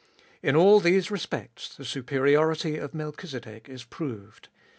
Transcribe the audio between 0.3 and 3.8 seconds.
In all these respects the superiority of Melchizedek